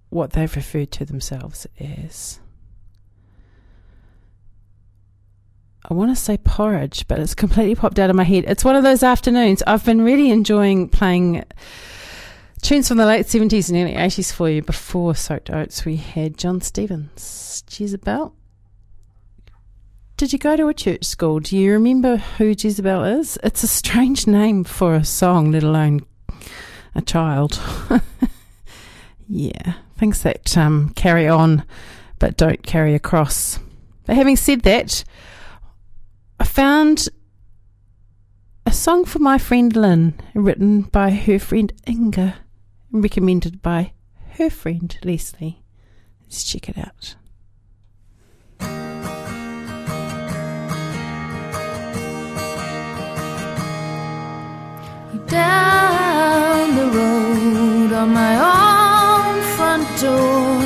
what 0.09 0.33
they've 0.33 0.55
referred 0.55 0.91
to 0.91 1.05
themselves 1.05 1.65
as. 1.79 2.39
I 5.89 5.93
want 5.93 6.15
to 6.15 6.21
say 6.21 6.37
porridge, 6.37 7.07
but 7.07 7.19
it's 7.19 7.35
completely 7.35 7.75
popped 7.75 7.99
out 7.99 8.09
of 8.09 8.15
my 8.15 8.23
head. 8.23 8.45
It's 8.47 8.65
one 8.65 8.75
of 8.75 8.83
those 8.83 9.03
afternoons. 9.03 9.61
I've 9.67 9.85
been 9.85 10.01
really 10.01 10.31
enjoying 10.31 10.89
playing 10.89 11.45
tunes 12.61 12.87
from 12.87 12.97
the 12.97 13.05
late 13.05 13.25
70s 13.25 13.69
and 13.69 13.77
early 13.77 13.95
80s 13.95 14.31
for 14.33 14.49
you. 14.49 14.61
Before 14.61 15.15
Soaked 15.15 15.49
Oats, 15.49 15.85
we 15.85 15.97
had 15.97 16.37
Jon 16.37 16.61
Stevens. 16.61 17.63
Jezebel. 17.69 18.33
Did 20.17 20.31
you 20.31 20.39
go 20.39 20.55
to 20.55 20.67
a 20.67 20.73
church 20.73 21.03
school? 21.03 21.39
Do 21.39 21.57
you 21.57 21.73
remember 21.73 22.17
who 22.17 22.55
Jezebel 22.57 23.03
is? 23.03 23.37
It's 23.43 23.63
a 23.63 23.67
strange 23.67 24.27
name 24.27 24.63
for 24.63 24.95
a 24.95 25.03
song, 25.03 25.51
let 25.51 25.63
alone 25.63 26.05
a 26.95 27.01
child. 27.01 27.59
yeah, 29.27 29.73
things 29.97 30.23
that 30.23 30.57
um, 30.57 30.91
carry 30.95 31.27
on 31.27 31.65
but 32.19 32.37
don't 32.37 32.63
carry 32.63 32.95
across. 32.95 33.59
But 34.05 34.15
having 34.15 34.35
said 34.35 34.61
that, 34.61 35.03
I 36.39 36.43
found 36.45 37.09
a 38.65 38.71
song 38.71 39.05
for 39.05 39.19
my 39.19 39.37
friend 39.37 39.75
Lynn, 39.75 40.13
written 40.33 40.81
by 40.83 41.11
her 41.11 41.39
friend 41.39 41.71
Inga, 41.87 42.35
recommended 42.91 43.61
by 43.61 43.93
her 44.33 44.49
friend 44.49 44.97
Leslie. 45.03 45.61
Let's 46.23 46.43
check 46.43 46.69
it 46.69 46.77
out. 46.77 47.15
down 55.27 56.75
the 56.75 56.87
road 56.97 57.91
on 57.93 58.09
my 58.13 58.33
own 58.53 59.41
front 59.55 59.87
door. 59.99 60.61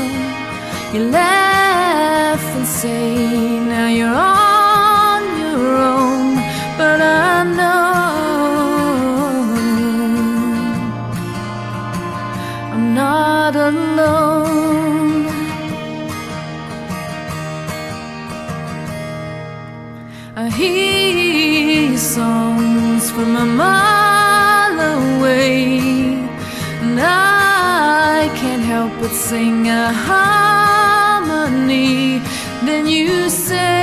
You 0.94 1.10
laugh 1.12 2.44
and 2.58 2.68
say, 2.68 3.60
Now 3.60 3.88
you're 3.88 4.10
on 4.10 4.29
alone. 13.70 15.28
I 20.36 20.46
hear 20.50 21.98
songs 21.98 23.04
from 23.12 23.32
a 23.46 23.48
mile 23.64 24.80
away, 24.98 25.80
and 26.84 26.98
I 27.00 28.30
can't 28.40 28.66
help 28.74 28.92
but 29.02 29.14
sing 29.28 29.68
a 29.68 29.94
harmony. 30.08 31.92
Then 32.68 32.84
you 32.88 33.30
say, 33.30 33.79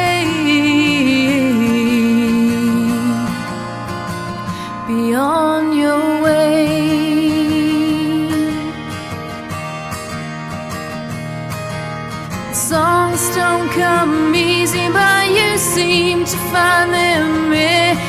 easy, 14.76 14.92
but 14.92 15.30
you 15.30 15.58
seem 15.58 16.24
to 16.24 16.36
find 16.52 16.92
them 16.92 17.52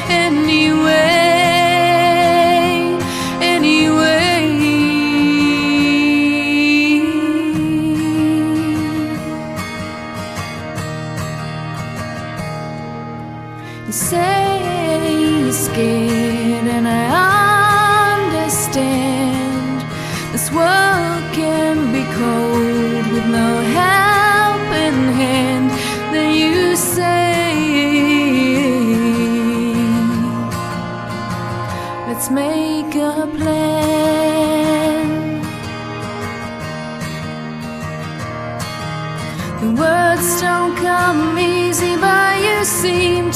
anyway. 0.09 1.26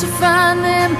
To 0.02 0.08
find 0.08 0.64
them 0.64 0.90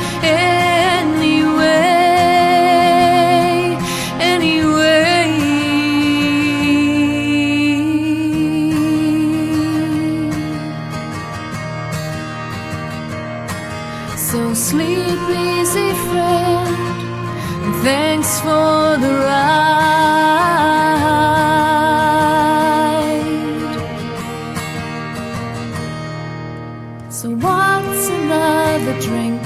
So 27.12 27.30
what's 27.30 28.07
another 28.07 28.97
drink 29.01 29.41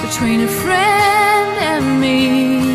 between 0.00 0.40
a 0.40 0.48
friend 0.48 1.58
and 1.60 2.00
me? 2.00 2.70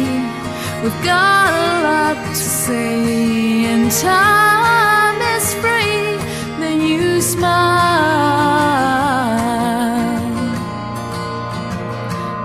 We've 0.84 1.04
got 1.04 1.50
a 1.50 1.82
lot 1.82 2.16
to 2.28 2.36
say, 2.36 3.66
and 3.66 3.92
time 3.92 5.20
is 5.36 5.54
free. 5.56 6.16
Then 6.60 6.80
you 6.80 7.20
smile. 7.22 7.80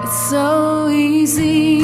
It's 0.05 0.31
so 0.31 0.89
easy. 0.89 1.83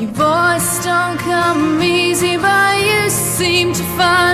Your 0.00 0.10
voice 0.10 0.84
don't 0.84 1.16
come 1.20 1.80
easy, 1.80 2.36
but 2.36 2.76
you 2.80 3.08
seem 3.08 3.72
to 3.72 3.85
find. 3.96 4.26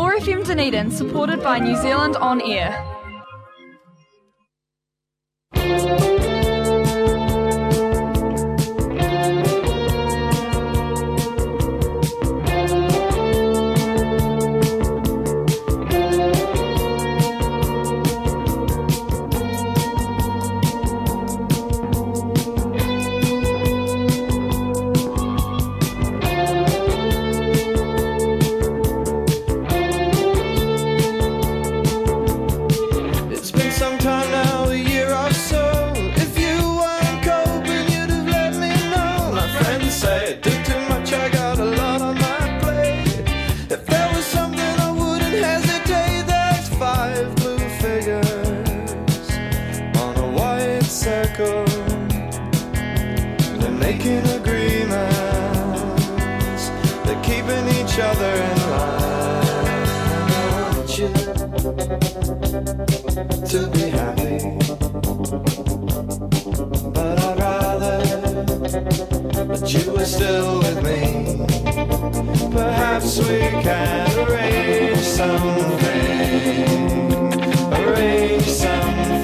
OAR 0.00 0.16
FM 0.16 0.46
Dunedin, 0.46 0.90
supported 0.90 1.42
by 1.42 1.58
New 1.58 1.76
Zealand 1.76 2.16
On 2.16 2.40
Air. 2.40 2.89
White. 51.38 51.66
They're 53.60 53.70
making 53.70 54.26
agreements, 54.26 55.10
they're 57.04 57.22
keeping 57.22 57.68
each 57.78 57.98
other 57.98 58.32
in 58.34 58.56
line. 58.70 59.80
I 60.30 60.72
want 60.76 60.98
you 60.98 61.08
to 63.46 63.66
be 63.70 63.90
happy. 63.90 64.38
But 66.92 67.18
I'd 67.18 67.38
rather 67.38 67.98
that 69.46 69.72
you 69.72 69.92
were 69.92 70.04
still 70.04 70.58
with 70.58 70.82
me. 70.82 71.46
Perhaps 72.52 73.18
we 73.18 73.38
can 73.62 74.18
arrange 74.18 74.98
something. 74.98 75.80
Arrange 77.72 78.46
something. 78.46 79.19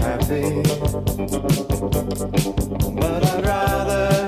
Happy. 0.00 0.62
But 3.00 3.24
I'd 3.26 3.44
rather 3.44 4.22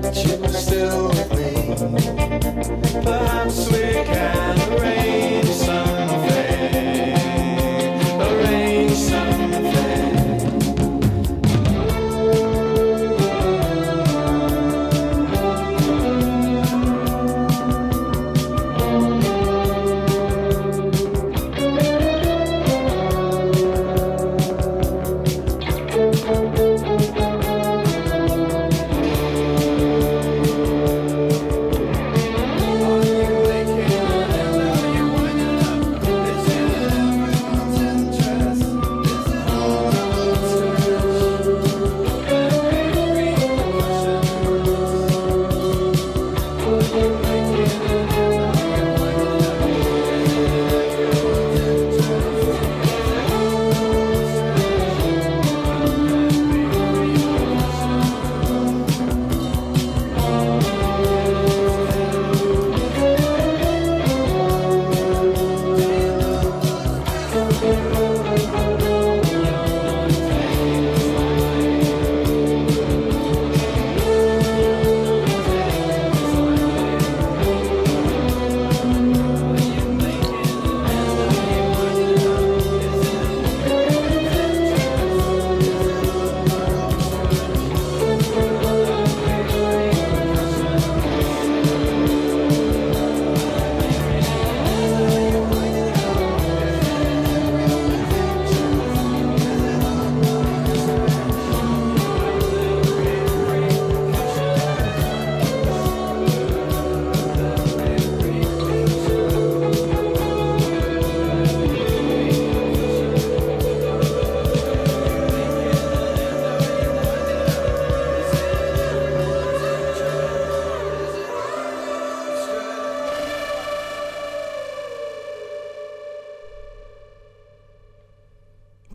that 0.00 0.24
you 0.24 0.36
were 0.40 0.48
still 0.48 1.08
with 1.08 1.30
me. 1.32 1.52
Perhaps 3.02 3.70
we 3.70 4.04
can 4.04 4.72
arrange 4.72 5.43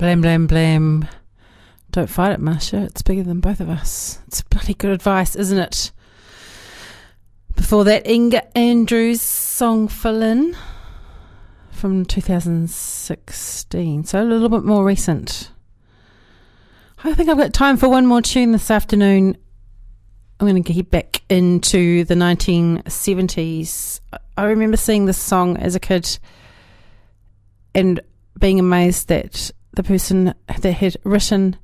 Blam, 0.09 0.21
Blam, 0.21 0.47
Blam. 0.47 1.07
Don't 1.91 2.09
fight 2.09 2.31
it, 2.31 2.39
Marsha. 2.41 2.83
It's 2.87 3.03
bigger 3.03 3.21
than 3.21 3.41
both 3.41 3.59
of 3.59 3.69
us. 3.69 4.17
It's 4.25 4.41
bloody 4.41 4.73
good 4.73 4.89
advice, 4.89 5.35
isn't 5.35 5.59
it? 5.59 5.91
Before 7.55 7.83
that, 7.83 8.07
Inga 8.07 8.57
Andrews' 8.57 9.21
song 9.21 9.87
In 10.03 10.57
from 11.69 12.05
2016. 12.05 14.03
So 14.05 14.19
a 14.19 14.25
little 14.25 14.49
bit 14.49 14.63
more 14.63 14.83
recent. 14.83 15.51
I 17.03 17.13
think 17.13 17.29
I've 17.29 17.37
got 17.37 17.53
time 17.53 17.77
for 17.77 17.87
one 17.87 18.07
more 18.07 18.23
tune 18.23 18.51
this 18.51 18.71
afternoon. 18.71 19.37
I'm 20.39 20.47
going 20.47 20.63
to 20.63 20.73
get 20.73 20.89
back 20.89 21.21
into 21.29 22.03
the 22.05 22.15
1970s. 22.15 23.99
I 24.35 24.45
remember 24.45 24.75
seeing 24.75 25.05
this 25.05 25.19
song 25.19 25.57
as 25.57 25.75
a 25.75 25.79
kid 25.79 26.17
and 27.75 27.99
being 28.39 28.59
amazed 28.59 29.09
that 29.09 29.51
the 29.79 29.83
person 29.83 30.33
that 30.45 30.73
had 30.73 30.97
written 31.05 31.55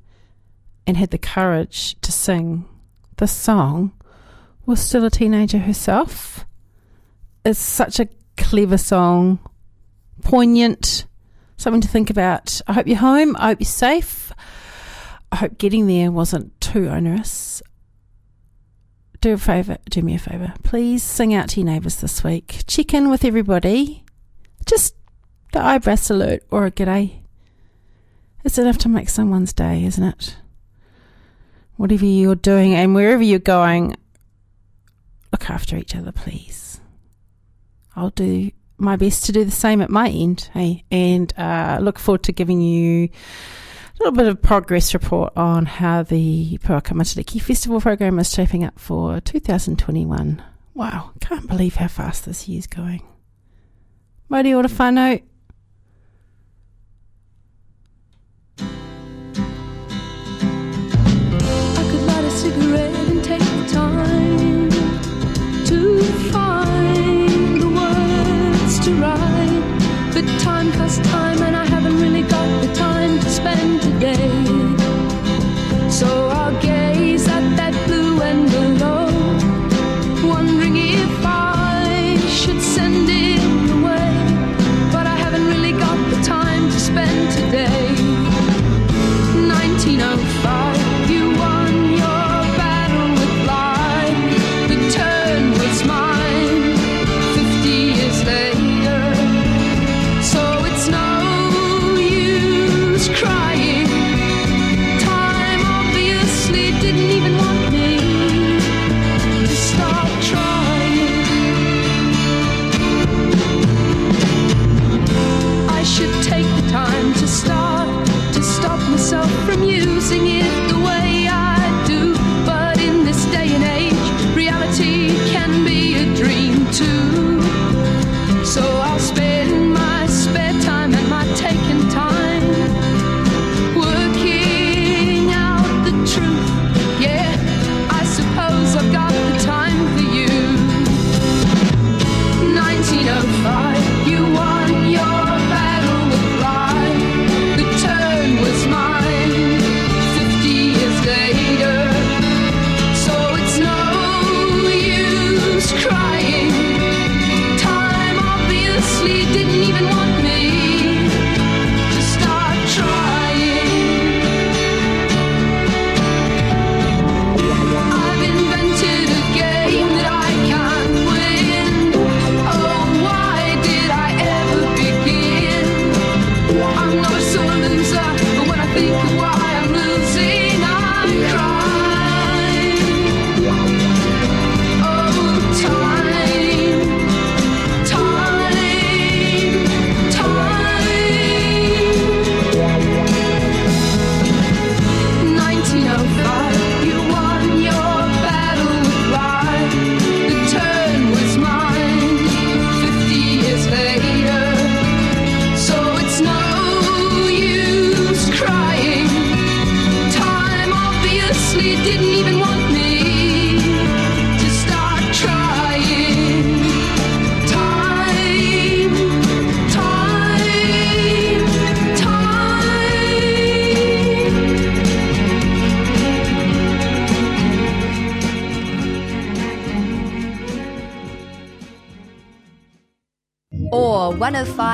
and 0.86 0.96
had 0.96 1.10
the 1.10 1.18
courage 1.18 2.00
to 2.00 2.10
sing 2.10 2.64
this 3.18 3.30
song 3.30 3.92
was 4.64 4.80
still 4.80 5.04
a 5.04 5.10
teenager 5.10 5.58
herself. 5.58 6.46
It's 7.44 7.58
such 7.58 8.00
a 8.00 8.08
clever 8.38 8.78
song, 8.78 9.38
poignant, 10.22 11.04
something 11.58 11.82
to 11.82 11.88
think 11.88 12.08
about. 12.08 12.58
I 12.66 12.72
hope 12.72 12.86
you're 12.86 12.96
home. 12.96 13.36
I 13.38 13.48
hope 13.48 13.60
you're 13.60 13.66
safe. 13.66 14.32
I 15.30 15.36
hope 15.36 15.58
getting 15.58 15.86
there 15.86 16.10
wasn't 16.10 16.58
too 16.58 16.88
onerous. 16.88 17.62
Do 19.20 19.34
a 19.34 19.36
favour, 19.36 19.76
do 19.90 20.00
me 20.00 20.14
a 20.14 20.18
favour. 20.18 20.54
Please 20.62 21.02
sing 21.02 21.34
out 21.34 21.50
to 21.50 21.60
your 21.60 21.70
neighbours 21.70 21.96
this 21.96 22.24
week. 22.24 22.62
Check 22.66 22.94
in 22.94 23.10
with 23.10 23.26
everybody. 23.26 24.06
Just 24.64 24.94
the 25.52 25.60
eyebrow 25.60 25.96
salute 25.96 26.44
or 26.50 26.64
a 26.64 26.70
g'day. 26.70 27.25
It's 28.46 28.58
enough 28.58 28.78
to 28.78 28.88
make 28.88 29.08
someone's 29.08 29.52
day, 29.52 29.84
isn't 29.86 30.04
it? 30.04 30.36
Whatever 31.74 32.04
you're 32.04 32.36
doing 32.36 32.74
and 32.74 32.94
wherever 32.94 33.20
you're 33.20 33.40
going, 33.40 33.96
look 35.32 35.50
after 35.50 35.76
each 35.76 35.96
other, 35.96 36.12
please. 36.12 36.80
I'll 37.96 38.10
do 38.10 38.52
my 38.78 38.94
best 38.94 39.24
to 39.24 39.32
do 39.32 39.44
the 39.44 39.50
same 39.50 39.82
at 39.82 39.90
my 39.90 40.10
end, 40.10 40.48
hey, 40.54 40.84
and 40.92 41.36
uh, 41.36 41.80
look 41.82 41.98
forward 41.98 42.22
to 42.22 42.32
giving 42.32 42.60
you 42.60 43.06
a 43.06 43.98
little 43.98 44.16
bit 44.16 44.28
of 44.28 44.40
progress 44.40 44.94
report 44.94 45.32
on 45.36 45.66
how 45.66 46.04
the 46.04 46.56
Puaka 46.58 46.94
Matariki 46.94 47.42
Festival 47.42 47.80
program 47.80 48.16
is 48.20 48.32
shaping 48.32 48.62
up 48.62 48.78
for 48.78 49.20
2021. 49.22 50.40
Wow, 50.72 51.10
can't 51.20 51.48
believe 51.48 51.74
how 51.74 51.88
fast 51.88 52.26
this 52.26 52.46
year's 52.46 52.68
going. 52.68 53.02
Mauri 54.28 54.54
ora 54.54 54.68
whānau. 54.68 55.20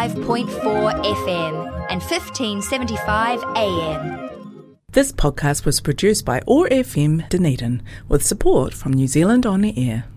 105.4 0.09 1.05
FM 1.05 1.87
and 1.89 2.03
1575 2.03 3.41
AM. 3.55 4.77
This 4.91 5.13
podcast 5.13 5.65
was 5.65 5.81
produced 5.81 6.25
by 6.25 6.41
OAR 6.49 6.69
FM 6.69 7.29
Dunedin 7.29 7.83
with 8.09 8.27
support 8.27 8.75
from 8.75 8.95
New 8.95 9.07
Zealand 9.07 9.47
On 9.47 9.65
Air. 9.65 10.07